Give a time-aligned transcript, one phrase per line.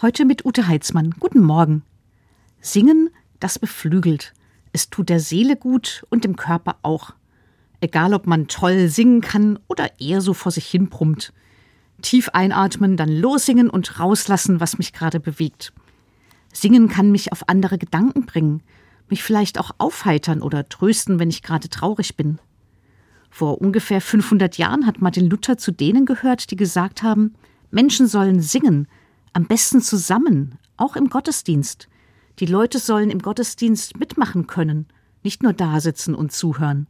[0.00, 1.10] Heute mit Ute Heitzmann.
[1.18, 1.82] Guten Morgen.
[2.60, 3.10] Singen,
[3.40, 4.32] das beflügelt.
[4.72, 7.14] Es tut der Seele gut und dem Körper auch.
[7.80, 11.32] Egal, ob man toll singen kann oder eher so vor sich hin brummt.
[12.00, 15.72] Tief einatmen, dann lossingen und rauslassen, was mich gerade bewegt.
[16.52, 18.62] Singen kann mich auf andere Gedanken bringen,
[19.08, 22.38] mich vielleicht auch aufheitern oder trösten, wenn ich gerade traurig bin.
[23.30, 27.34] Vor ungefähr 500 Jahren hat Martin Luther zu denen gehört, die gesagt haben,
[27.72, 28.86] Menschen sollen singen,
[29.32, 31.88] am besten zusammen, auch im Gottesdienst.
[32.38, 34.86] Die Leute sollen im Gottesdienst mitmachen können,
[35.22, 36.86] nicht nur dasitzen und zuhören.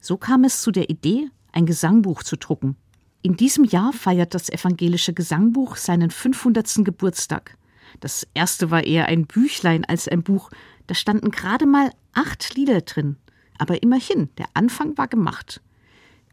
[0.00, 2.76] So kam es zu der Idee, ein Gesangbuch zu drucken.
[3.22, 6.84] In diesem Jahr feiert das evangelische Gesangbuch seinen 500.
[6.84, 7.56] Geburtstag.
[8.00, 10.50] Das erste war eher ein Büchlein als ein Buch.
[10.86, 13.16] Da standen gerade mal acht Lieder drin.
[13.58, 15.60] Aber immerhin, der Anfang war gemacht.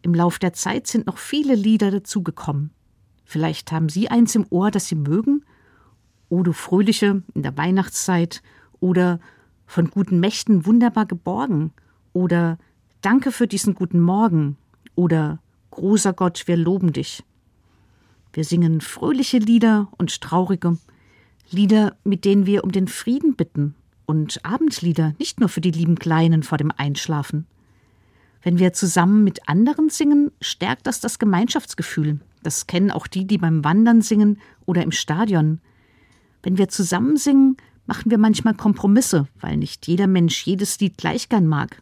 [0.01, 2.71] Im Lauf der Zeit sind noch viele Lieder dazugekommen.
[3.29, 5.43] Vielleicht haben Sie eins im Ohr, das Sie mögen?
[6.29, 8.41] O du Fröhliche in der Weihnachtszeit
[8.79, 9.19] oder
[9.65, 11.73] von guten Mächten wunderbar geborgen
[12.13, 12.57] oder
[13.01, 14.55] Danke für diesen guten Morgen
[14.95, 15.39] oder
[15.71, 17.21] Großer Gott, wir loben dich.
[18.31, 20.77] Wir singen fröhliche Lieder und traurige,
[21.51, 25.99] Lieder, mit denen wir um den Frieden bitten und Abendlieder, nicht nur für die lieben
[25.99, 27.45] Kleinen vor dem Einschlafen.
[28.41, 32.21] Wenn wir zusammen mit anderen singen, stärkt das das Gemeinschaftsgefühl.
[32.47, 35.59] Das kennen auch die, die beim Wandern singen oder im Stadion.
[36.43, 41.27] Wenn wir zusammen singen, machen wir manchmal Kompromisse, weil nicht jeder Mensch jedes Lied gleich
[41.27, 41.81] gern mag.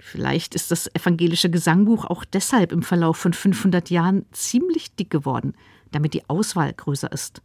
[0.00, 5.54] Vielleicht ist das evangelische Gesangbuch auch deshalb im Verlauf von 500 Jahren ziemlich dick geworden,
[5.92, 7.40] damit die Auswahl größer ist.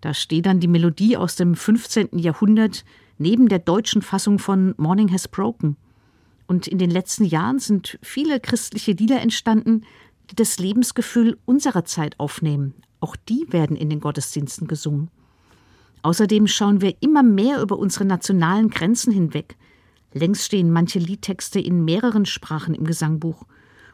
[0.00, 2.20] Da steht dann die Melodie aus dem 15.
[2.20, 2.84] Jahrhundert
[3.18, 5.76] neben der deutschen Fassung von Morning Has Broken.
[6.46, 9.82] Und in den letzten Jahren sind viele christliche Lieder entstanden,
[10.30, 12.74] die das Lebensgefühl unserer Zeit aufnehmen.
[13.00, 15.10] Auch die werden in den Gottesdiensten gesungen.
[16.02, 19.56] Außerdem schauen wir immer mehr über unsere nationalen Grenzen hinweg.
[20.12, 23.44] Längst stehen manche Liedtexte in mehreren Sprachen im Gesangbuch.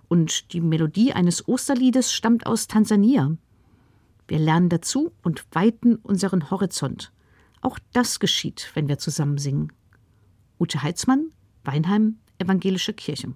[0.09, 3.37] Und die Melodie eines Osterliedes stammt aus Tansania.
[4.29, 7.13] Wir lernen dazu und weiten unseren Horizont.
[7.61, 9.73] Auch das geschieht, wenn wir zusammen singen.
[10.61, 11.31] Ute Heitzmann,
[11.65, 13.35] Weinheim, Evangelische Kirche.